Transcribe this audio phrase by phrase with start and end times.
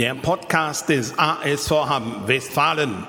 [0.00, 3.06] Der Podcast des ASV Hamm Westfalen.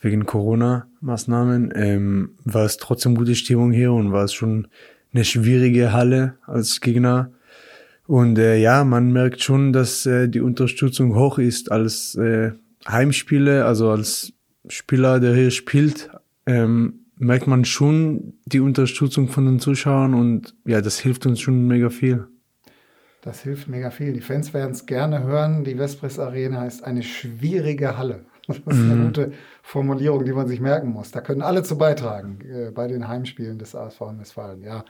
[0.00, 4.68] wegen Corona-Maßnahmen, ähm, war es trotzdem gute Stimmung hier und war es schon
[5.12, 7.32] eine schwierige Halle als Gegner
[8.12, 12.52] und äh, ja, man merkt schon, dass äh, die Unterstützung hoch ist als äh,
[12.86, 14.34] Heimspieler, also als
[14.68, 16.10] Spieler, der hier spielt,
[16.44, 21.66] ähm, merkt man schon die Unterstützung von den Zuschauern und ja, das hilft uns schon
[21.66, 22.26] mega viel.
[23.22, 24.12] Das hilft mega viel.
[24.12, 25.64] Die Fans werden es gerne hören.
[25.64, 28.26] Die Vespris Arena ist eine schwierige Halle.
[28.48, 29.04] Das ist eine mhm.
[29.06, 29.32] gute
[29.62, 31.12] Formulierung, die man sich merken muss.
[31.12, 34.62] Da können alle zu beitragen äh, bei den Heimspielen des ASV in Westfalen.
[34.62, 34.84] Ja,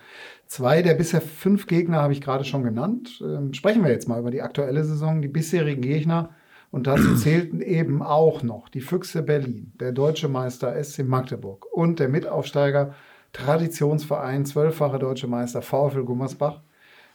[0.47, 3.23] zwei der bisher fünf Gegner habe ich gerade schon genannt.
[3.23, 6.31] Ähm, sprechen wir jetzt mal über die aktuelle Saison, die bisherigen Gegner.
[6.71, 12.01] Und dazu zählten eben auch noch die Füchse Berlin, der deutsche Meister SC Magdeburg und
[12.01, 12.95] der Mitaufsteiger
[13.33, 16.61] Traditionsverein, zwölffache deutsche Meister VfL Gummersbach.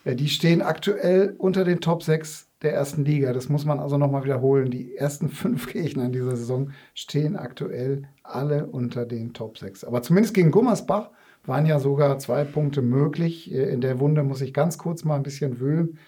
[0.08, 3.34] Äh, die stehen aktuell unter den Top 6 der ersten Liga.
[3.34, 4.72] Das muss man also nochmal wiederholen.
[4.72, 9.84] Die ersten fünf Gegner in dieser Saison stehen aktuell alle unter den Top 6.
[9.84, 11.12] Aber zumindest gegen Gummersbach
[11.46, 13.52] waren ja sogar zwei Punkte möglich.
[13.52, 16.00] In der Wunde muss ich ganz kurz mal ein bisschen wühlen.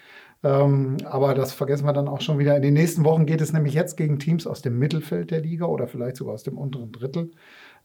[0.41, 2.55] Ähm, aber das vergessen wir dann auch schon wieder.
[2.55, 5.65] In den nächsten Wochen geht es nämlich jetzt gegen Teams aus dem Mittelfeld der Liga
[5.65, 7.31] oder vielleicht sogar aus dem unteren Drittel.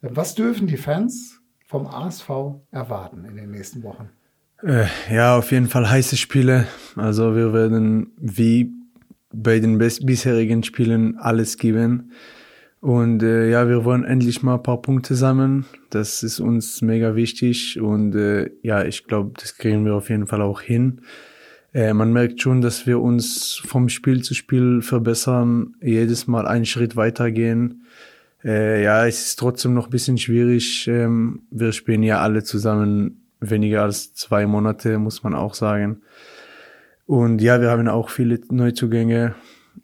[0.00, 2.30] Was dürfen die Fans vom ASV
[2.70, 4.10] erwarten in den nächsten Wochen?
[4.64, 6.66] Äh, ja, auf jeden Fall heiße Spiele.
[6.96, 8.72] Also wir werden wie
[9.30, 12.12] bei den bisherigen Spielen alles geben.
[12.80, 15.66] Und äh, ja, wir wollen endlich mal ein paar Punkte sammeln.
[15.90, 17.78] Das ist uns mega wichtig.
[17.78, 21.02] Und äh, ja, ich glaube, das kriegen wir auf jeden Fall auch hin.
[21.74, 26.64] Äh, man merkt schon, dass wir uns vom Spiel zu Spiel verbessern, jedes Mal einen
[26.64, 27.84] Schritt weitergehen.
[28.42, 30.88] Äh, ja, es ist trotzdem noch ein bisschen schwierig.
[30.88, 36.02] Ähm, wir spielen ja alle zusammen weniger als zwei Monate, muss man auch sagen.
[37.06, 39.34] Und ja, wir haben auch viele Neuzugänge.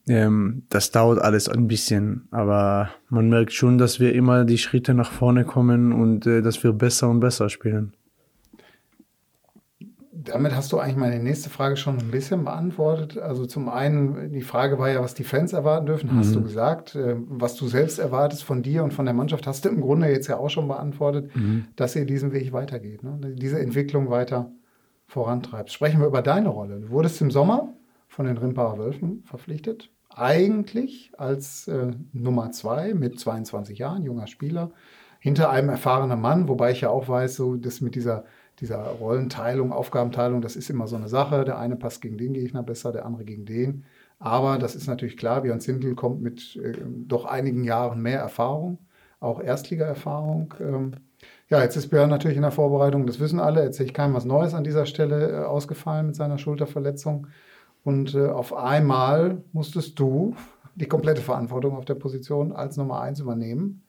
[0.08, 4.94] Ähm, das dauert alles ein bisschen, aber man merkt schon, dass wir immer die Schritte
[4.94, 7.92] nach vorne kommen und äh, dass wir besser und besser spielen
[10.24, 13.18] damit hast du eigentlich meine nächste Frage schon ein bisschen beantwortet.
[13.18, 16.44] Also zum einen, die Frage war ja, was die Fans erwarten dürfen, hast du mhm.
[16.44, 16.94] gesagt.
[16.94, 20.08] Äh, was du selbst erwartest von dir und von der Mannschaft, hast du im Grunde
[20.08, 21.66] jetzt ja auch schon beantwortet, mhm.
[21.76, 23.18] dass ihr diesen Weg weitergeht, ne?
[23.34, 24.50] diese Entwicklung weiter
[25.06, 25.72] vorantreibt.
[25.72, 26.80] Sprechen wir über deine Rolle.
[26.80, 27.72] Du wurdest im Sommer
[28.08, 29.90] von den Rimbacher Wölfen verpflichtet.
[30.08, 34.70] Eigentlich als äh, Nummer zwei mit 22 Jahren, junger Spieler,
[35.20, 38.24] hinter einem erfahrenen Mann, wobei ich ja auch weiß, so das mit dieser
[38.60, 41.44] dieser Rollenteilung, Aufgabenteilung, das ist immer so eine Sache.
[41.44, 43.84] Der eine passt gegen den Gegner besser, der andere gegen den.
[44.18, 48.78] Aber das ist natürlich klar, Björn Zindel kommt mit äh, doch einigen Jahren mehr Erfahrung,
[49.18, 50.54] auch Erstliga-Erfahrung.
[50.60, 50.92] Ähm,
[51.48, 54.26] ja, jetzt ist Björn natürlich in der Vorbereitung, das wissen alle, erzähle ich keinem was
[54.26, 57.28] Neues an dieser Stelle, äh, ausgefallen mit seiner Schulterverletzung.
[57.82, 60.34] Und äh, auf einmal musstest du
[60.74, 63.82] die komplette Verantwortung auf der Position als Nummer eins übernehmen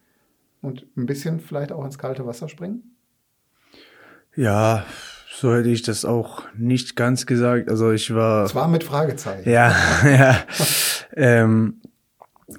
[0.62, 2.91] und ein bisschen vielleicht auch ins kalte Wasser springen.
[4.36, 4.86] Ja,
[5.34, 7.70] so hätte ich das auch nicht ganz gesagt.
[7.70, 8.46] Also ich war.
[8.46, 9.50] Es war mit Fragezeichen.
[9.50, 9.74] Ja,
[10.06, 10.38] ja.
[11.16, 11.82] ähm,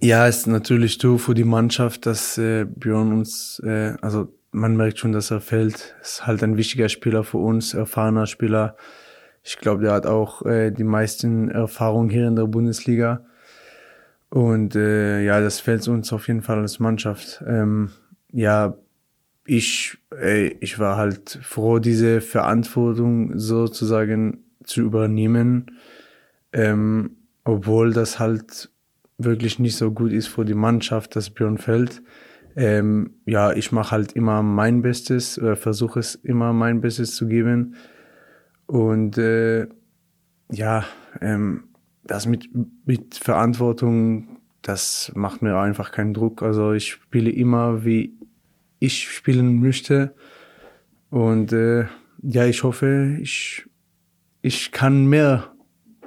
[0.01, 4.99] ja, ist natürlich du für die Mannschaft, dass äh, Björn uns, äh, also man merkt
[4.99, 5.95] schon, dass er fällt.
[6.03, 8.77] Ist halt ein wichtiger Spieler für uns, erfahrener Spieler.
[9.43, 13.25] Ich glaube, der hat auch äh, die meisten Erfahrungen hier in der Bundesliga.
[14.29, 17.43] Und äh, ja, das fällt uns auf jeden Fall als Mannschaft.
[17.47, 17.91] Ähm,
[18.33, 18.75] ja,
[19.45, 25.79] ich, äh, ich war halt froh, diese Verantwortung sozusagen zu übernehmen,
[26.53, 28.71] ähm, obwohl das halt
[29.19, 32.03] wirklich nicht so gut ist für die Mannschaft, das Björn fällt.
[32.55, 37.27] Ähm, ja, ich mache halt immer mein Bestes oder versuche es immer mein Bestes zu
[37.27, 37.77] geben.
[38.67, 39.67] Und äh,
[40.51, 40.85] ja,
[41.21, 41.65] ähm,
[42.05, 42.49] das mit,
[42.85, 46.43] mit Verantwortung, das macht mir einfach keinen Druck.
[46.43, 48.19] Also ich spiele immer, wie
[48.83, 50.15] ich spielen möchte.
[51.11, 51.87] Und äh,
[52.23, 53.65] ja, ich hoffe, ich,
[54.41, 55.53] ich kann mehr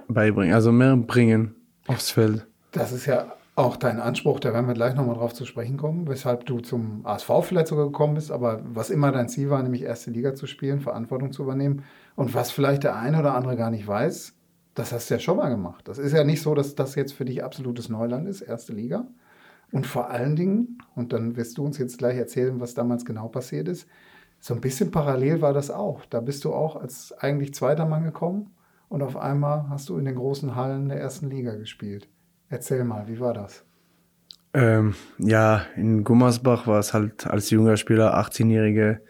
[0.08, 1.56] beibringen, also mehr bringen
[1.88, 2.46] aufs Feld.
[2.72, 6.10] Das ist ja auch dein Anspruch, da werden wir gleich nochmal drauf zu sprechen kommen,
[6.10, 9.84] weshalb du zum ASV vielleicht sogar gekommen bist, aber was immer dein Ziel war, nämlich
[9.84, 11.84] erste Liga zu spielen, Verantwortung zu übernehmen
[12.16, 14.34] und was vielleicht der eine oder andere gar nicht weiß,
[14.74, 15.88] das hast du ja schon mal gemacht.
[15.88, 19.08] Das ist ja nicht so, dass das jetzt für dich absolutes Neuland ist, erste Liga.
[19.76, 23.28] Und vor allen Dingen, und dann wirst du uns jetzt gleich erzählen, was damals genau
[23.28, 23.90] passiert ist,
[24.40, 26.06] so ein bisschen parallel war das auch.
[26.06, 28.56] Da bist du auch als eigentlich zweiter Mann gekommen
[28.88, 32.08] und auf einmal hast du in den großen Hallen der ersten Liga gespielt.
[32.48, 33.66] Erzähl mal, wie war das?
[34.54, 39.02] Ähm, ja, in Gummersbach war es halt als junger Spieler, 18-Jährige.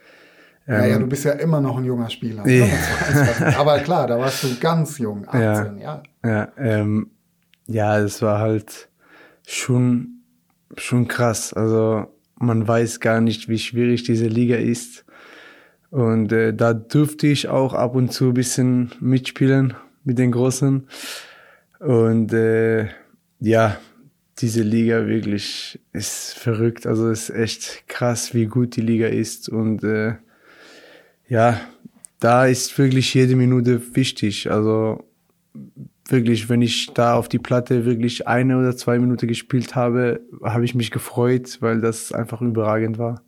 [0.67, 2.47] Ähm, ja, ja, du bist ja immer noch ein junger Spieler.
[2.47, 2.65] Ja.
[3.59, 6.01] Aber klar, da warst du ganz jung, 18, ja.
[6.23, 7.11] Ja, ja, ähm,
[7.67, 8.89] ja es war halt
[9.45, 10.14] schon,
[10.77, 11.53] schon krass.
[11.53, 12.07] Also
[12.37, 15.05] man weiß gar nicht, wie schwierig diese Liga ist.
[15.89, 19.73] Und äh, da durfte ich auch ab und zu ein bisschen mitspielen
[20.03, 20.87] mit den Großen.
[21.79, 22.87] Und äh,
[23.39, 23.77] ja,
[24.39, 26.85] diese Liga wirklich ist verrückt.
[26.85, 29.47] Also es ist echt krass, wie gut die Liga ist.
[29.47, 30.15] Und äh,
[31.29, 31.61] ja,
[32.19, 34.51] da ist wirklich jede Minute wichtig.
[34.51, 35.05] Also
[36.07, 40.65] wirklich, wenn ich da auf die Platte wirklich eine oder zwei Minuten gespielt habe, habe
[40.65, 43.21] ich mich gefreut, weil das einfach überragend war.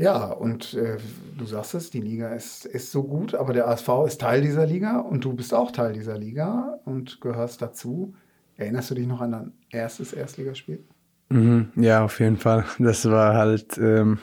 [0.00, 0.96] Ja, und äh,
[1.36, 4.64] du sagst es, die Liga ist, ist so gut, aber der ASV ist Teil dieser
[4.64, 8.14] Liga und du bist auch Teil dieser Liga und gehörst dazu.
[8.56, 10.82] Erinnerst du dich noch an dein erstes Erstligaspiel?
[11.28, 12.64] Mhm, ja, auf jeden Fall.
[12.78, 14.18] Das war halt ähm,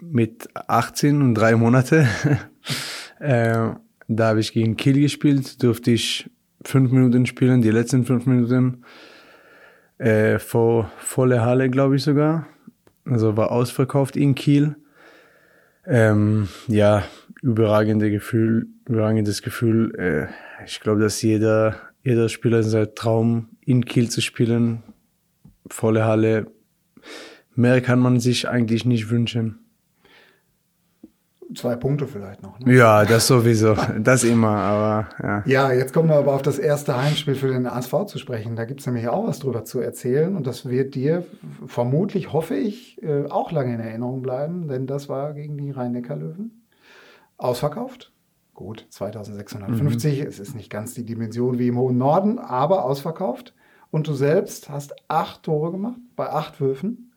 [0.00, 2.08] mit 18 und drei Monate.
[3.20, 3.68] äh,
[4.08, 6.30] da habe ich gegen Kiel gespielt, durfte ich
[6.64, 8.84] fünf Minuten spielen, die letzten fünf Minuten
[9.98, 12.46] äh, vor volle Halle, glaube ich sogar.
[13.04, 14.76] Also war ausverkauft in Kiel.
[15.86, 17.04] Ähm, ja,
[17.42, 19.94] überragende Gefühl, überragendes Gefühl.
[19.96, 24.82] Äh, ich glaube, dass jeder jeder Spieler sein Traum, in Kiel zu spielen,
[25.68, 26.48] volle Halle.
[27.54, 29.58] Mehr kann man sich eigentlich nicht wünschen.
[31.54, 32.58] Zwei Punkte vielleicht noch.
[32.60, 32.74] Ne?
[32.74, 33.76] Ja, das sowieso.
[33.98, 35.42] das immer, aber ja.
[35.46, 38.56] Ja, jetzt kommen wir aber auf das erste Heimspiel für den ASV zu sprechen.
[38.56, 41.24] Da gibt es nämlich auch was drüber zu erzählen und das wird dir
[41.66, 46.62] vermutlich, hoffe ich, äh, auch lange in Erinnerung bleiben, denn das war gegen die Rhein-Neckar-Löwen.
[47.36, 48.12] Ausverkauft,
[48.54, 50.26] Gut, 2650, mhm.
[50.26, 53.54] es ist nicht ganz die Dimension wie im hohen Norden, aber ausverkauft.
[53.90, 57.11] Und du selbst hast acht Tore gemacht bei acht Würfen,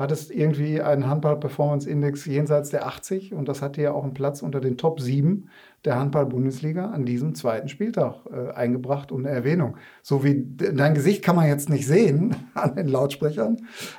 [0.00, 4.60] hattest irgendwie einen Handball-Performance-Index jenseits der 80 und das hat dir auch einen Platz unter
[4.60, 5.48] den Top 7
[5.84, 9.76] der Handball-Bundesliga an diesem zweiten Spieltag äh, eingebracht und eine Erwähnung.
[10.02, 13.58] So wie dein Gesicht kann man jetzt nicht sehen an den Lautsprechern.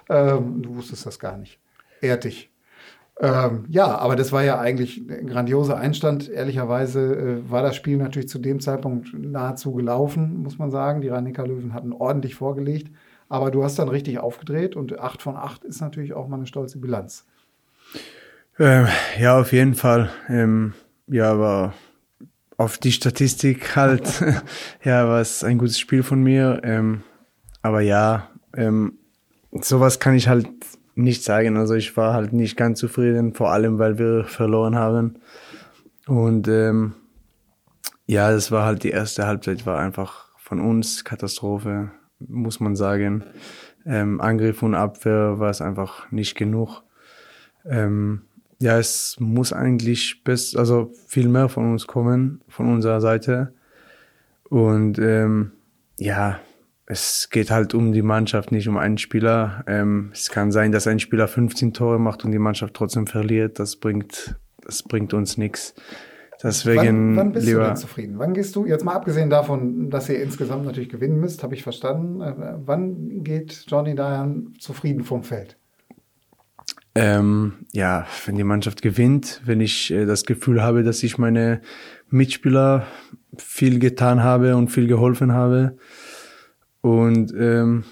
[0.09, 1.59] Ähm, du wusstest das gar nicht.
[2.01, 2.27] Ehrt.
[3.19, 6.27] Ähm, ja, aber das war ja eigentlich ein grandioser Einstand.
[6.27, 11.01] Ehrlicherweise äh, war das Spiel natürlich zu dem Zeitpunkt nahezu gelaufen, muss man sagen.
[11.01, 12.91] Die rhein löwen hatten ordentlich vorgelegt.
[13.31, 16.47] Aber du hast dann richtig aufgedreht und 8 von 8 ist natürlich auch mal eine
[16.47, 17.25] stolze Bilanz.
[18.59, 20.09] Ähm, ja, auf jeden Fall.
[20.27, 20.73] Ähm,
[21.07, 21.73] ja, aber
[22.57, 24.21] auf die Statistik halt,
[24.83, 26.59] ja, war es ein gutes Spiel von mir.
[26.65, 27.03] Ähm,
[27.61, 28.97] aber ja, ähm,
[29.53, 30.49] sowas kann ich halt
[30.95, 31.55] nicht sagen.
[31.55, 35.21] Also ich war halt nicht ganz zufrieden, vor allem weil wir verloren haben.
[36.05, 36.95] Und ähm,
[38.07, 41.91] ja, das war halt die erste Halbzeit, war einfach von uns Katastrophe,
[42.27, 43.23] muss man sagen.
[43.85, 46.83] Ähm, Angriff und Abwehr war es einfach nicht genug.
[47.65, 48.21] Ähm,
[48.59, 53.53] ja, es muss eigentlich best, also viel mehr von uns kommen, von unserer Seite.
[54.49, 55.51] Und ähm,
[55.97, 56.39] ja,
[56.85, 59.63] es geht halt um die Mannschaft, nicht um einen Spieler.
[59.65, 63.59] Ähm, es kann sein, dass ein Spieler 15 Tore macht und die Mannschaft trotzdem verliert.
[63.59, 65.73] Das bringt, das bringt uns nichts.
[66.43, 68.13] Deswegen wann, wann bist lieber du denn zufrieden?
[68.17, 71.63] Wann gehst du, jetzt mal abgesehen davon, dass ihr insgesamt natürlich gewinnen müsst, habe ich
[71.63, 72.21] verstanden.
[72.21, 75.57] Äh, wann geht Johnny Dayan zufrieden vom Feld?
[76.93, 81.61] Ähm, ja, wenn die Mannschaft gewinnt, wenn ich äh, das Gefühl habe, dass ich meine
[82.09, 82.85] Mitspieler
[83.37, 85.77] viel getan habe und viel geholfen habe.
[86.81, 87.85] Und ähm,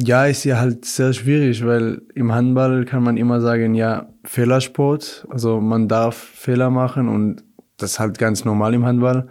[0.00, 5.26] ja, ist ja halt sehr schwierig, weil im Handball kann man immer sagen, ja, Fehlersport,
[5.30, 7.44] also man darf Fehler machen und
[7.82, 9.28] das ist halt ganz normal im Handball.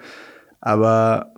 [0.62, 1.34] Aber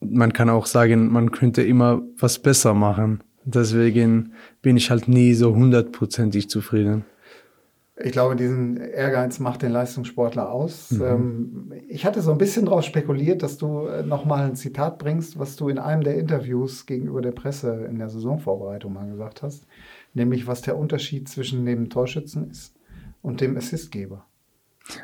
[0.00, 3.22] man kann auch sagen, man könnte immer was besser machen.
[3.44, 7.04] Deswegen bin ich halt nie so hundertprozentig zufrieden.
[8.02, 10.90] Ich glaube, diesen Ehrgeiz macht den Leistungssportler aus.
[10.90, 11.02] Mhm.
[11.02, 15.38] Ähm, ich hatte so ein bisschen darauf spekuliert, dass du äh, nochmal ein Zitat bringst,
[15.38, 19.66] was du in einem der Interviews gegenüber der Presse in der Saisonvorbereitung mal gesagt hast,
[20.14, 22.74] nämlich was der Unterschied zwischen dem Torschützen ist
[23.20, 24.24] und dem Assistgeber.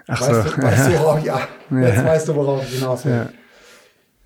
[0.06, 0.56] Ach weißt, so.
[0.56, 3.12] du, weißt du, worauf, ja, jetzt weißt du, worauf ich hinaus will.
[3.12, 3.28] Ja.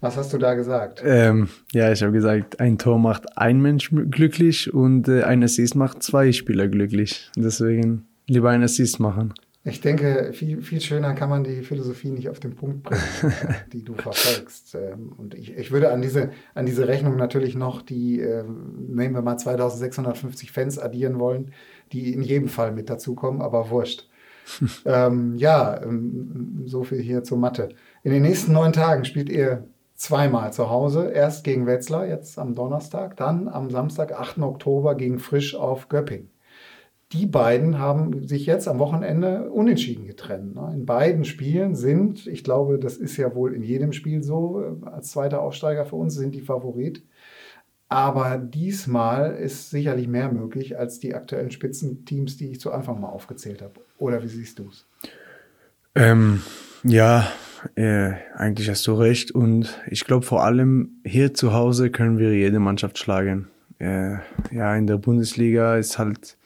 [0.00, 1.02] Was hast du da gesagt?
[1.05, 5.75] Ähm, ja, ich habe gesagt, ein Tor macht ein Mensch glücklich und äh, ein Assist
[5.75, 7.31] macht zwei Spieler glücklich.
[7.37, 9.35] Deswegen lieber ein Assist machen.
[9.62, 13.02] Ich denke, viel, viel schöner kann man die Philosophie nicht auf den Punkt bringen,
[13.75, 14.75] die du verfolgst.
[14.75, 19.14] Ähm, und ich, ich würde an diese, an diese Rechnung natürlich noch die, äh, nehmen
[19.14, 21.52] wir mal 2650 Fans addieren wollen,
[21.93, 24.09] die in jedem Fall mit dazukommen, aber wurscht.
[24.85, 27.70] ähm, ja, ähm, so viel hier zur Mathe.
[28.02, 31.11] In den nächsten neun Tagen spielt ihr zweimal zu Hause.
[31.11, 34.38] Erst gegen Wetzlar, jetzt am Donnerstag, dann am Samstag, 8.
[34.38, 36.30] Oktober gegen Frisch auf Göpping.
[37.12, 40.54] Die beiden haben sich jetzt am Wochenende unentschieden getrennt.
[40.54, 40.73] Ne?
[40.75, 44.87] In beiden Spielen sind, ich glaube, das ist ja wohl in jedem Spiel so, äh,
[44.87, 47.04] als zweiter Aufsteiger für uns sind die Favorit.
[47.90, 53.09] Aber diesmal ist sicherlich mehr möglich als die aktuellen Spitzenteams, die ich zu Anfang mal
[53.09, 53.80] aufgezählt habe.
[53.99, 54.87] Oder wie siehst du es?
[55.97, 56.40] Ähm,
[56.85, 57.26] ja,
[57.75, 59.32] äh, eigentlich hast du recht.
[59.32, 63.49] Und ich glaube, vor allem hier zu Hause können wir jede Mannschaft schlagen.
[63.80, 64.18] Äh,
[64.52, 66.37] ja, in der Bundesliga ist halt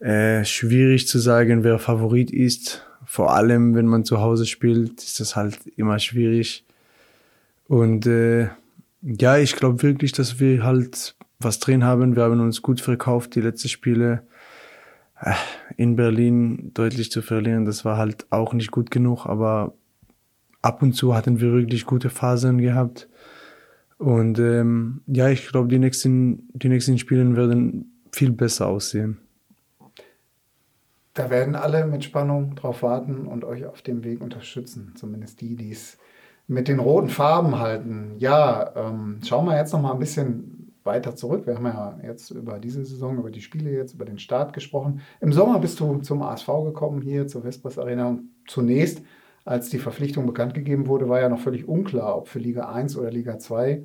[0.00, 2.84] äh, schwierig zu sagen, wer Favorit ist.
[3.06, 6.64] Vor allem, wenn man zu Hause spielt, ist das halt immer schwierig.
[7.68, 8.48] Und äh,
[9.04, 12.16] ja, ich glaube wirklich, dass wir halt was drin haben.
[12.16, 14.26] Wir haben uns gut verkauft, die letzten Spiele.
[15.20, 15.34] Äh,
[15.76, 19.74] in Berlin deutlich zu verlieren, das war halt auch nicht gut genug, aber
[20.62, 23.08] ab und zu hatten wir wirklich gute Phasen gehabt.
[23.98, 29.18] Und ähm, ja, ich glaube, die nächsten, die nächsten Spiele werden viel besser aussehen.
[31.14, 34.94] Da werden alle mit Spannung drauf warten und euch auf dem Weg unterstützen.
[34.96, 35.96] Zumindest die, die es
[36.46, 38.14] mit den roten Farben halten.
[38.18, 41.46] Ja, ähm, schauen wir jetzt noch mal ein bisschen weiter zurück.
[41.46, 45.00] Wir haben ja jetzt über diese Saison, über die Spiele jetzt, über den Start gesprochen.
[45.20, 48.08] Im Sommer bist du zum ASV gekommen, hier zur Vespers Arena.
[48.08, 49.02] Und zunächst
[49.44, 52.96] als die Verpflichtung bekannt gegeben wurde, war ja noch völlig unklar, ob für Liga 1
[52.96, 53.84] oder Liga 2.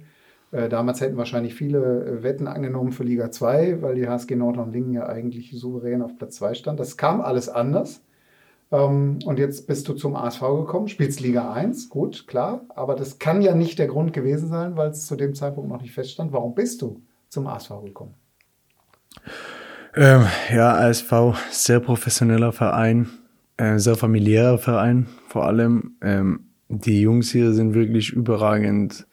[0.51, 4.94] Äh, damals hätten wahrscheinlich viele äh, Wetten angenommen für Liga 2, weil die HSG Nordhorn-Lingen
[4.94, 6.80] ja eigentlich souverän auf Platz 2 stand.
[6.80, 8.01] Das kam alles anders.
[8.71, 13.19] Ähm, und jetzt bist du zum ASV gekommen, spielst Liga 1, gut, klar, aber das
[13.19, 16.31] kann ja nicht der Grund gewesen sein, weil es zu dem Zeitpunkt noch nicht feststand.
[16.31, 18.13] Warum bist du zum ASV gekommen?
[19.95, 21.11] Ähm, ja, ASV,
[21.49, 23.09] sehr professioneller Verein,
[23.57, 25.95] äh, sehr familiärer Verein vor allem.
[26.01, 29.07] Ähm, die Jungs hier sind wirklich überragend.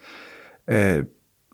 [0.66, 1.04] Äh,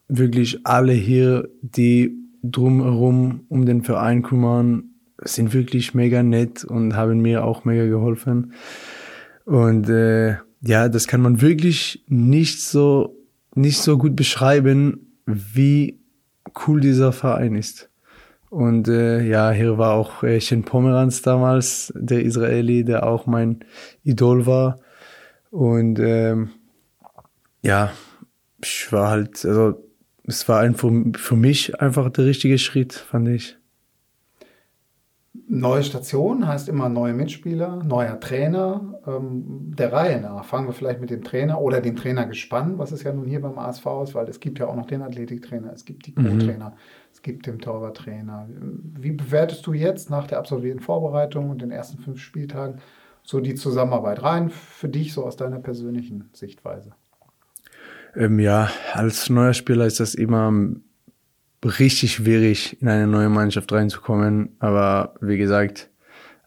[0.09, 4.92] wirklich alle hier, die drumherum um den Verein kümmern,
[5.25, 8.53] sind wirklich mega nett und haben mir auch mega geholfen.
[9.45, 13.17] Und äh, ja, das kann man wirklich nicht so
[13.55, 16.01] nicht so gut beschreiben, wie
[16.67, 17.91] cool dieser Verein ist.
[18.51, 23.65] Und äh, ja, hier war auch äh, Shen Pomeranz damals, der Israeli, der auch mein
[24.05, 24.79] Idol war.
[25.51, 26.51] Und ähm,
[27.63, 27.93] ja,
[28.63, 29.83] ich war halt, also
[30.27, 33.57] es war einfach für mich einfach der richtige Schritt, fand ich.
[35.55, 39.01] Neue Station heißt immer neue Mitspieler, neuer Trainer.
[39.07, 43.03] Ähm, der Reihe nach fangen wir vielleicht mit dem Trainer oder dem Trainergespann, was es
[43.03, 45.85] ja nun hier beim ASV ist, weil es gibt ja auch noch den Athletiktrainer, es
[45.85, 46.39] gibt die mhm.
[46.39, 46.71] Co-Trainer.
[46.71, 48.49] Mhm es gibt den Torwarttrainer.
[48.99, 52.81] Wie bewertest du jetzt nach der absolvierten Vorbereitung und den ersten fünf Spieltagen
[53.23, 56.93] so die Zusammenarbeit rein für dich, so aus deiner persönlichen Sichtweise?
[58.15, 60.53] Ähm, ja, als neuer Spieler ist das immer
[61.65, 64.57] richtig schwierig, in eine neue Mannschaft reinzukommen.
[64.59, 65.91] Aber wie gesagt,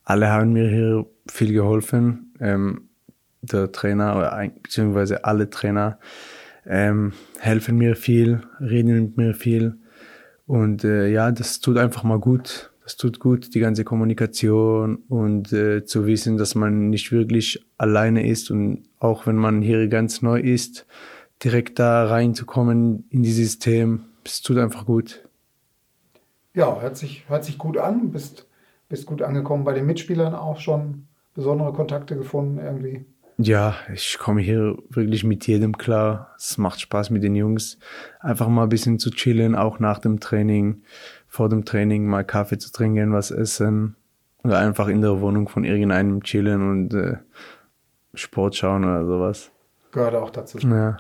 [0.04, 2.34] alle haben mir hier viel geholfen.
[2.40, 2.90] Ähm,
[3.42, 6.00] der Trainer oder beziehungsweise alle Trainer
[6.66, 9.78] ähm, helfen mir viel, reden mit mir viel.
[10.48, 12.72] Und äh, ja, das tut einfach mal gut.
[12.84, 18.28] Das tut gut, die ganze Kommunikation und äh, zu wissen, dass man nicht wirklich alleine
[18.28, 20.86] ist und auch wenn man hier ganz neu ist,
[21.44, 25.28] direkt da reinzukommen in dieses System, es tut einfach gut.
[26.54, 28.12] Ja, hört sich, hört sich gut an.
[28.12, 28.48] Bist
[28.90, 33.06] bist gut angekommen bei den Mitspielern auch schon besondere Kontakte gefunden irgendwie?
[33.38, 36.34] Ja, ich komme hier wirklich mit jedem klar.
[36.38, 37.78] Es macht Spaß mit den Jungs.
[38.22, 40.84] Einfach mal ein bisschen zu chillen, auch nach dem Training,
[41.28, 43.98] vor dem Training mal Kaffee zu trinken, was essen.
[44.44, 47.18] Oder einfach in der Wohnung von irgendeinem chillen und äh,
[48.14, 49.52] Sport schauen oder sowas.
[49.92, 50.60] Gehört auch dazu.
[50.60, 50.98] Ja.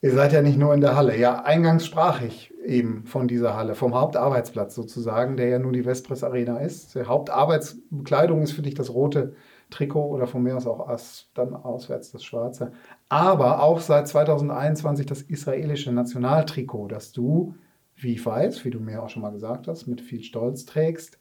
[0.00, 1.18] Ihr seid ja nicht nur in der Halle.
[1.18, 5.84] Ja, eingangs sprach ich eben von dieser Halle, vom Hauptarbeitsplatz sozusagen, der ja nun die
[5.84, 6.94] Vespris Arena ist.
[6.94, 9.34] Die Hauptarbeitsbekleidung ist für dich das rote
[9.70, 12.72] Trikot oder von mir aus auch aus, dann auswärts das schwarze.
[13.08, 17.54] Aber auch seit 2021 das israelische Nationaltrikot, das du,
[17.96, 21.18] wie ich weiß, wie du mir auch schon mal gesagt hast, mit viel Stolz trägst.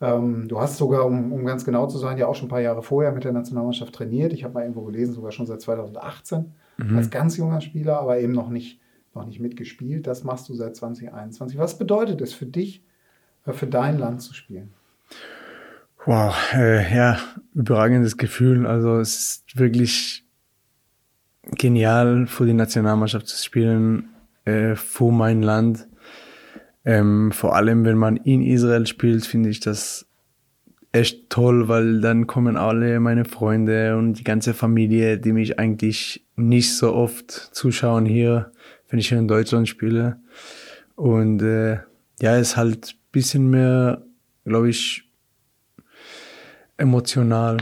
[0.00, 2.60] Ähm, du hast sogar, um, um, ganz genau zu sein, ja auch schon ein paar
[2.60, 4.32] Jahre vorher mit der Nationalmannschaft trainiert.
[4.32, 6.96] Ich habe mal irgendwo gelesen, sogar schon seit 2018 mhm.
[6.96, 8.80] als ganz junger Spieler, aber eben noch nicht,
[9.14, 10.06] noch nicht mitgespielt.
[10.06, 11.58] Das machst du seit 2021.
[11.58, 12.82] Was bedeutet es für dich,
[13.46, 14.72] äh, für dein Land zu spielen?
[16.04, 17.18] Wow, äh, ja,
[17.54, 18.66] überragendes Gefühl.
[18.66, 20.24] Also es ist wirklich
[21.42, 24.08] genial, für die Nationalmannschaft zu spielen,
[24.44, 25.86] äh, für mein Land.
[26.84, 30.06] Ähm, vor allem, wenn man in Israel spielt, finde ich das
[30.92, 36.26] echt toll, weil dann kommen alle meine Freunde und die ganze Familie, die mich eigentlich
[36.36, 38.51] nicht so oft zuschauen hier,
[38.92, 40.20] wenn ich hier in Deutschland spiele.
[40.96, 41.78] Und äh,
[42.20, 44.02] ja, ist halt bisschen mehr,
[44.44, 45.10] glaube ich,
[46.76, 47.56] emotional,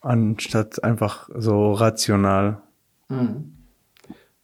[0.00, 2.62] anstatt einfach so rational.
[3.08, 3.52] Mhm.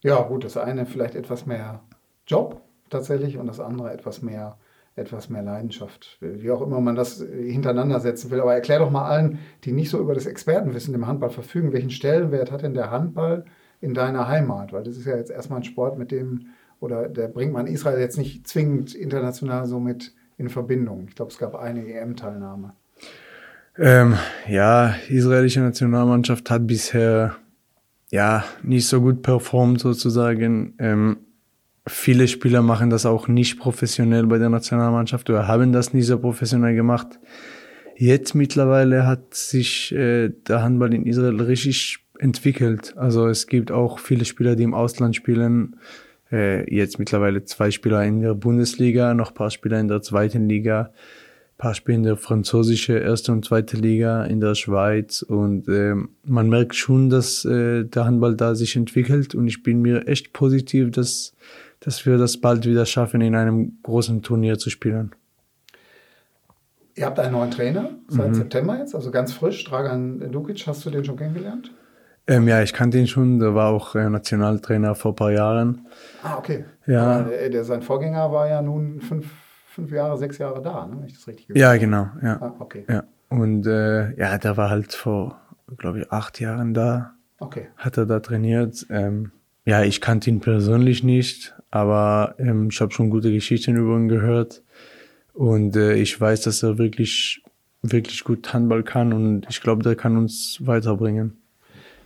[0.01, 1.81] Ja, gut, das eine vielleicht etwas mehr
[2.27, 4.59] Job tatsächlich und das andere etwas mehr,
[4.95, 6.17] etwas mehr Leidenschaft.
[6.21, 8.41] Wie auch immer man das hintereinander setzen will.
[8.41, 11.89] Aber erklär doch mal allen, die nicht so über das Expertenwissen im Handball verfügen, welchen
[11.89, 13.45] Stellenwert hat denn der Handball
[13.83, 14.73] in deiner Heimat?
[14.73, 16.47] Weil das ist ja jetzt erstmal ein Sport, mit dem,
[16.79, 21.05] oder der bringt man Israel jetzt nicht zwingend international so mit in Verbindung.
[21.09, 22.73] Ich glaube, es gab eine EM-Teilnahme.
[23.77, 24.15] Ähm,
[24.47, 27.35] ja, israelische Nationalmannschaft hat bisher
[28.11, 30.75] ja nicht so gut performt sozusagen.
[30.77, 31.17] Ähm,
[31.87, 36.19] viele Spieler machen das auch nicht professionell bei der Nationalmannschaft oder haben das nicht so
[36.19, 37.19] professionell gemacht.
[37.95, 42.95] Jetzt mittlerweile hat sich äh, der Handball in Israel richtig entwickelt.
[42.97, 45.75] Also es gibt auch viele Spieler, die im Ausland spielen.
[46.31, 50.91] Äh, jetzt mittlerweile zwei Spieler in der Bundesliga, noch paar Spieler in der zweiten Liga
[51.63, 56.49] paar Spiele in der französischen erste und zweite Liga in der Schweiz und äh, man
[56.49, 60.91] merkt schon, dass äh, der Handball da sich entwickelt und ich bin mir echt positiv,
[60.91, 61.33] dass,
[61.79, 65.13] dass wir das bald wieder schaffen, in einem großen Turnier zu spielen.
[66.95, 68.35] Ihr habt einen neuen Trainer seit mhm.
[68.35, 69.63] September jetzt, also ganz frisch.
[69.63, 71.71] Dragan Dukic, hast du den schon kennengelernt?
[72.27, 73.39] Ähm, ja, ich kannte ihn schon.
[73.39, 75.87] Der war auch äh, Nationaltrainer vor ein paar Jahren.
[76.23, 76.65] Ah, okay.
[76.85, 77.23] Ja.
[77.23, 79.27] Der, der, sein Vorgänger war ja nun fünf,
[79.67, 80.97] fünf Jahre, sechs Jahre da, ne?
[80.99, 82.07] wenn ich das richtig gehört Ja, genau.
[82.21, 82.41] Ja.
[82.41, 82.85] Ah, okay.
[82.89, 83.03] Ja.
[83.29, 85.41] Und äh, ja, der war halt vor,
[85.77, 87.13] glaube ich, acht Jahren da.
[87.39, 87.67] Okay.
[87.75, 88.85] Hat er da trainiert.
[88.89, 89.31] Ähm,
[89.65, 94.07] ja, ich kannte ihn persönlich nicht, aber ähm, ich habe schon gute Geschichten über ihn
[94.07, 94.61] gehört.
[95.33, 97.43] Und äh, ich weiß, dass er wirklich,
[97.81, 101.42] wirklich gut Handball kann und ich glaube, der kann uns weiterbringen.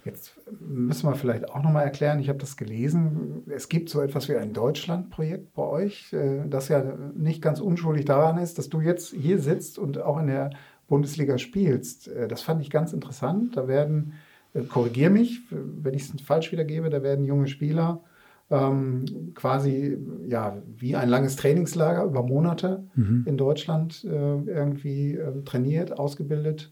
[0.08, 4.30] Jetzt müssen wir vielleicht auch nochmal erklären, ich habe das gelesen, es gibt so etwas
[4.30, 6.84] wie ein Deutschland-Projekt bei euch, äh, das ja
[7.16, 10.52] nicht ganz unschuldig daran ist, dass du jetzt hier sitzt und auch in der
[10.88, 12.08] Bundesliga spielst.
[12.08, 13.58] Äh, das fand ich ganz interessant.
[13.58, 14.14] Da werden,
[14.54, 18.02] äh, korrigier mich, wenn ich es falsch wiedergebe, da werden junge Spieler
[18.50, 23.24] ähm, quasi ja wie ein langes Trainingslager über Monate mhm.
[23.28, 26.72] in Deutschland äh, irgendwie äh, trainiert, ausgebildet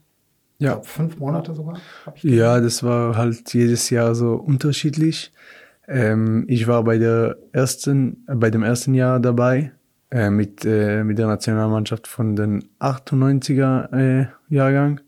[0.58, 0.72] ja.
[0.72, 1.78] Glaub, fünf Monate sogar.
[2.22, 5.32] ja, das war halt jedes Jahr so unterschiedlich.
[5.88, 9.72] Ähm, ich war bei der ersten, äh, bei dem ersten Jahr dabei
[10.10, 15.00] äh, mit äh, mit der Nationalmannschaft von den 98er äh, Jahrgang.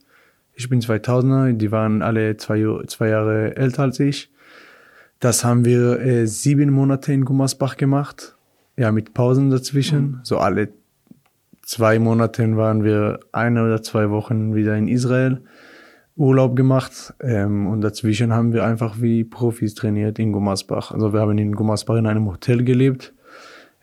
[0.55, 4.31] Ich bin 2000er, die waren alle zwei, zwei Jahre älter als ich.
[5.21, 8.37] Das haben wir äh, sieben Monate in Gummersbach gemacht.
[8.77, 10.01] Ja, mit Pausen dazwischen.
[10.01, 10.21] Mhm.
[10.23, 10.69] So alle
[11.69, 15.43] zwei Monaten waren wir eine oder zwei Wochen wieder in Israel
[16.17, 20.93] Urlaub gemacht ähm, und dazwischen haben wir einfach wie Profis trainiert in Gummersbach.
[20.93, 23.13] Also wir haben in Gummersbach in einem Hotel gelebt.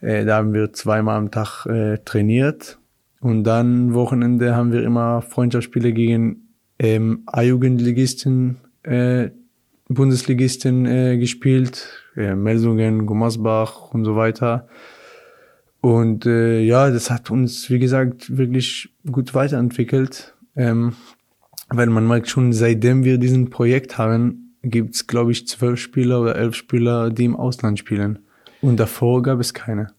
[0.02, 2.80] Äh, da haben wir zweimal am Tag äh, trainiert
[3.21, 9.30] und dann Wochenende haben wir immer Freundschaftsspiele gegen ähm, A-Jugendligisten, äh,
[9.89, 14.67] Bundesligisten äh, gespielt, äh, Melsungen, Gummersbach und so weiter.
[15.86, 20.34] Und äh, ja, das hat uns, wie gesagt, wirklich gut weiterentwickelt.
[20.56, 20.93] Ähm,
[21.69, 26.21] weil man merkt schon, seitdem wir diesen Projekt haben, gibt es, glaube ich, zwölf Spieler
[26.21, 28.17] oder elf Spieler, die im Ausland spielen.
[28.63, 29.89] Und davor gab es keine.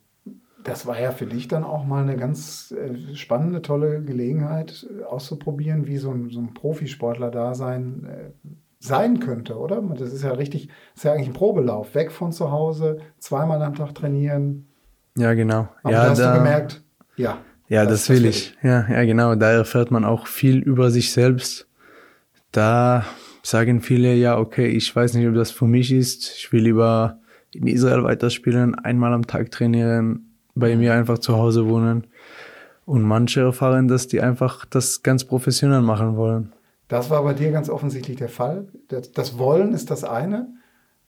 [0.64, 5.05] das war ja für dich dann auch mal eine ganz äh, spannende, tolle Gelegenheit äh,
[5.05, 8.49] auszuprobieren, wie so ein, so ein Profisportler da sein, äh,
[8.81, 9.81] sein könnte, oder?
[9.96, 11.94] Das ist ja richtig, das ist ja eigentlich ein Probelauf.
[11.94, 14.66] Weg von zu Hause, zweimal am Tag trainieren.
[15.16, 15.68] Ja, genau.
[15.83, 16.83] Aber ja, hast da, du gemerkt,
[17.16, 17.38] ja.
[17.68, 18.57] Ja, das, das will ich.
[18.62, 19.35] Ja, ja, genau.
[19.35, 21.66] Da erfährt man auch viel über sich selbst.
[22.52, 23.05] Da
[23.42, 26.33] sagen viele, ja, okay, ich weiß nicht, ob das für mich ist.
[26.37, 27.18] Ich will lieber
[27.52, 32.07] in Israel weiterspielen, einmal am Tag trainieren, bei mir einfach zu Hause wohnen.
[32.85, 36.52] Und manche erfahren, dass die einfach das ganz professionell machen wollen.
[36.87, 38.68] Das war bei dir ganz offensichtlich der Fall.
[38.88, 40.48] Das, das Wollen ist das eine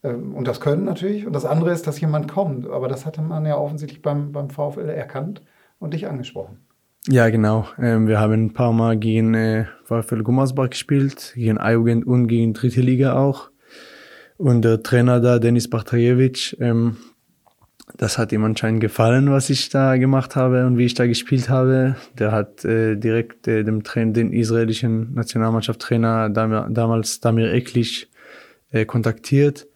[0.02, 1.26] und das Können natürlich.
[1.26, 2.68] Und das andere ist, dass jemand kommt.
[2.68, 5.42] Aber das hatte man ja offensichtlich beim, beim VfL erkannt
[5.78, 6.58] und dich angesprochen.
[7.08, 7.66] Ja, genau.
[7.78, 12.52] Ähm, wir haben ein paar Mal gegen äh, VfL Gummersbach gespielt, gegen Eijugend und gegen
[12.52, 13.50] Dritte Liga auch.
[14.36, 16.96] Und der Trainer da, Denis Bartajewitsch, ähm,
[17.96, 21.48] das hat ihm anscheinend gefallen, was ich da gemacht habe und wie ich da gespielt
[21.48, 21.96] habe.
[22.18, 28.10] Der hat äh, direkt äh, dem Trainer, den israelischen Nationalmannschaftstrainer damals Damir Eklich
[28.70, 29.66] äh, kontaktiert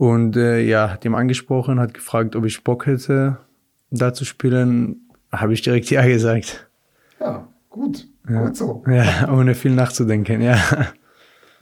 [0.00, 3.36] und äh, ja, hat ihm angesprochen, hat gefragt, ob ich Bock hätte,
[3.90, 5.10] da zu spielen.
[5.30, 6.70] Habe ich direkt ja gesagt.
[7.20, 8.08] Ja, gut.
[8.26, 8.46] Ja.
[8.46, 8.82] Gut so.
[8.86, 10.56] Ja, ohne viel nachzudenken, ja.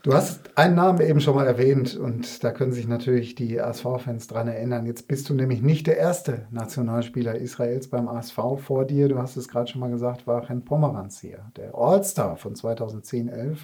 [0.03, 4.27] Du hast einen Namen eben schon mal erwähnt und da können sich natürlich die ASV-Fans
[4.27, 4.85] dran erinnern.
[4.85, 9.09] Jetzt bist du nämlich nicht der erste Nationalspieler Israels beim ASV vor dir.
[9.09, 13.57] Du hast es gerade schon mal gesagt, war Ren Pomeranz hier, der All-Star von 2010-11,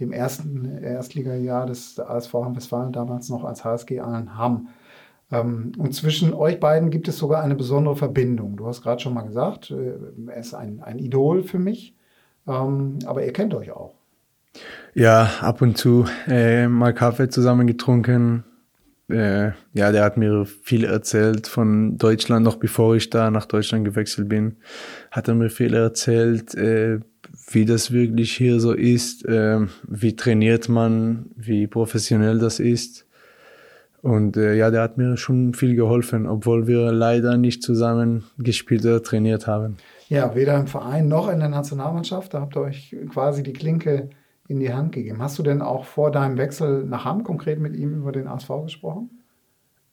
[0.00, 4.68] dem ersten Erstligajahr des ASV Westfalen, damals noch als HSG Allen-Hamm.
[5.30, 8.56] Ähm, und zwischen euch beiden gibt es sogar eine besondere Verbindung.
[8.56, 9.94] Du hast gerade schon mal gesagt, äh,
[10.28, 11.96] er ist ein, ein Idol für mich,
[12.46, 13.94] ähm, aber ihr kennt euch auch.
[14.94, 18.44] Ja, ab und zu äh, mal Kaffee zusammen getrunken.
[19.08, 23.84] Äh, ja, der hat mir viel erzählt von Deutschland, noch bevor ich da nach Deutschland
[23.84, 24.56] gewechselt bin.
[25.10, 27.00] Hat er mir viel erzählt, äh,
[27.50, 33.06] wie das wirklich hier so ist, äh, wie trainiert man, wie professionell das ist.
[34.02, 38.84] Und äh, ja, der hat mir schon viel geholfen, obwohl wir leider nicht zusammen gespielt
[38.84, 39.76] oder trainiert haben.
[40.08, 42.34] Ja, weder im Verein noch in der Nationalmannschaft.
[42.34, 44.10] Da habt ihr euch quasi die Klinke
[44.48, 45.22] in die Hand gegeben.
[45.22, 48.50] Hast du denn auch vor deinem Wechsel nach Hamm konkret mit ihm über den ASV
[48.64, 49.21] gesprochen?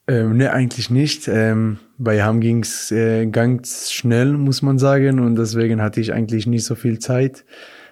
[0.10, 1.28] Ähm, ne, eigentlich nicht.
[1.28, 6.14] Ähm, bei Hamm ging es äh, ganz schnell, muss man sagen, und deswegen hatte ich
[6.14, 7.46] eigentlich nicht so viel Zeit.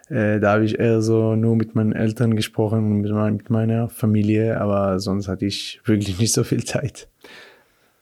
[0.10, 3.52] Äh, da habe ich eher so nur mit meinen Eltern gesprochen und mit, mein, mit
[3.52, 7.08] meiner Familie, aber sonst hatte ich wirklich nicht so viel Zeit.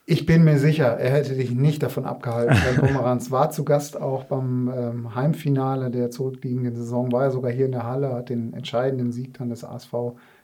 [0.05, 2.55] Ich bin mir sicher, er hätte dich nicht davon abgehalten.
[2.55, 7.51] Herr Pomeranz war zu Gast auch beim ähm, Heimfinale der zurückliegenden Saison, war er sogar
[7.51, 9.93] hier in der Halle, hat den entscheidenden Sieg dann des ASV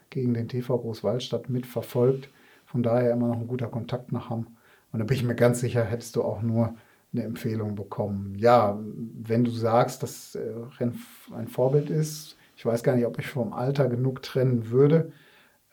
[0.09, 2.27] gegen den TV Großwaldstadt mitverfolgt.
[2.71, 4.47] Von daher immer noch ein guter Kontakt nach Hamm.
[4.91, 6.75] Und da bin ich mir ganz sicher, hättest du auch nur
[7.13, 8.35] eine Empfehlung bekommen.
[8.37, 8.79] Ja,
[9.21, 10.97] wenn du sagst, dass äh, Renn
[11.35, 15.11] ein Vorbild ist, ich weiß gar nicht, ob ich vom Alter genug trennen würde.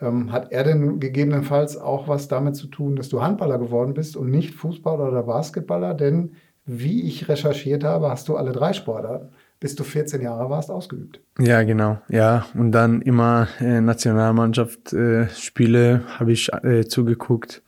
[0.00, 4.16] Ähm, hat er denn gegebenenfalls auch was damit zu tun, dass du Handballer geworden bist
[4.16, 5.94] und nicht Fußballer oder Basketballer?
[5.94, 6.32] Denn
[6.64, 11.20] wie ich recherchiert habe, hast du alle drei Sportarten, bis du 14 Jahre warst, ausgeübt.
[11.38, 12.00] Ja, genau.
[12.08, 17.62] Ja, und dann immer äh, Nationalmannschaft äh, habe ich äh, zugeguckt.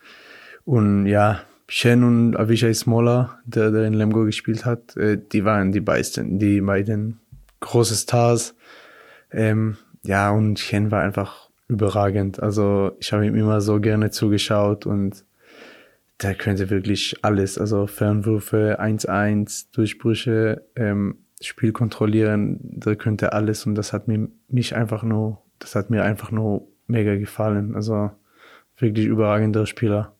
[0.64, 5.72] Und ja, Shen und Avishai Smoller, der, der in Lemgo gespielt hat, äh, die waren
[5.72, 7.20] die beiden, die beiden
[7.60, 8.54] große Stars.
[9.32, 12.42] Ähm, ja, und Shen war einfach überragend.
[12.42, 15.24] Also ich habe ihm immer so gerne zugeschaut und
[16.22, 23.74] der könnte wirklich alles, also Fernwürfe, 1-1, Durchbrüche, ähm, Spiel kontrollieren, der könnte alles und
[23.74, 27.74] das hat mir, mich einfach nur, das hat mir einfach nur mega gefallen.
[27.74, 28.10] Also
[28.76, 30.14] wirklich überragender Spieler.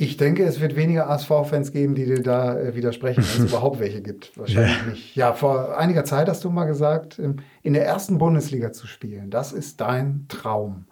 [0.00, 3.80] Ich denke, es wird weniger ASV-Fans geben, die dir da äh, widersprechen, wenn es überhaupt
[3.80, 4.36] welche gibt.
[4.38, 4.90] Wahrscheinlich ja.
[4.90, 5.16] nicht.
[5.16, 9.52] Ja, vor einiger Zeit hast du mal gesagt, in der ersten Bundesliga zu spielen, das
[9.52, 10.84] ist dein Traum.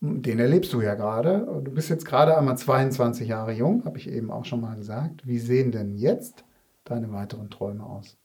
[0.00, 1.60] Den erlebst du ja gerade.
[1.64, 5.26] Du bist jetzt gerade einmal 22 Jahre jung, habe ich eben auch schon mal gesagt.
[5.26, 6.44] Wie sehen denn jetzt
[6.86, 8.16] deine weiteren Träume aus?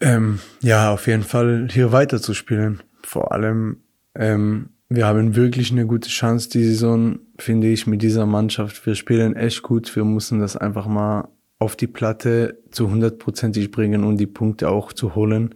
[0.00, 2.82] Ähm, ja, auf jeden Fall hier weiter zu spielen.
[3.02, 3.82] Vor allem
[4.14, 8.86] ähm, wir haben wirklich eine gute Chance die Saison, finde ich, mit dieser Mannschaft.
[8.86, 9.94] Wir spielen echt gut.
[9.94, 11.28] Wir müssen das einfach mal
[11.58, 15.54] auf die Platte zu hundertprozentig bringen und die Punkte auch zu holen.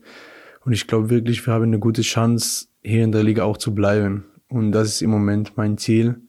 [0.67, 3.75] Und ich glaube wirklich, wir haben eine gute Chance, hier in der Liga auch zu
[3.75, 4.25] bleiben.
[4.49, 6.21] Und das ist im Moment mein Ziel.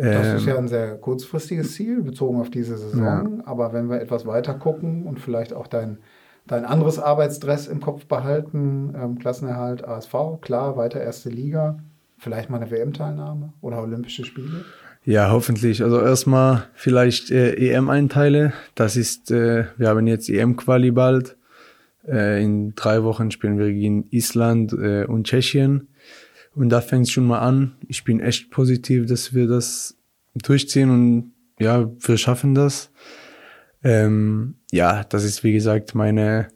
[0.00, 3.38] Das ist ja ähm, ein sehr kurzfristiges Ziel, bezogen auf diese Saison.
[3.38, 3.44] Ja.
[3.46, 5.98] Aber wenn wir etwas weiter gucken und vielleicht auch dein,
[6.46, 11.78] dein anderes Arbeitsdress im Kopf behalten, ähm, Klassenerhalt ASV, klar, weiter erste Liga,
[12.18, 14.64] Vielleicht mal eine WM-Teilnahme oder Olympische Spiele?
[15.04, 15.82] Ja, hoffentlich.
[15.82, 18.52] Also erstmal vielleicht äh, EM-Einteile.
[18.74, 21.36] Das ist, äh, wir haben jetzt EM-Quali bald.
[22.06, 25.88] Äh, in drei Wochen spielen wir gegen Island äh, und Tschechien.
[26.58, 27.76] Und da fängt es schon mal an.
[27.86, 29.96] Ich bin echt positiv, dass wir das
[30.34, 32.90] durchziehen und ja, wir schaffen das.
[33.84, 36.48] Ähm, ja, das ist wie gesagt meine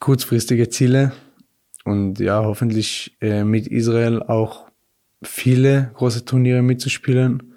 [0.00, 1.12] kurzfristige Ziele
[1.84, 4.70] und ja, hoffentlich äh, mit Israel auch
[5.22, 7.54] viele große Turniere mitzuspielen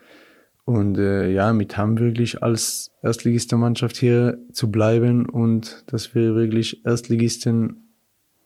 [0.65, 6.35] und äh, ja, mit Ham wirklich als Erstligiste Mannschaft hier zu bleiben und dass wir
[6.35, 7.86] wirklich Erstligisten